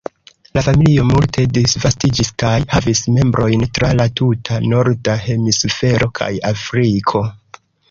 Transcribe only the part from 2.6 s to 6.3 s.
havis membrojn tra la tuta norda hemisfero